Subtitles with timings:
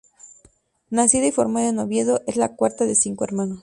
[0.89, 3.59] Nacida y formada en Oviedo, es la cuarta de cinco hermanos.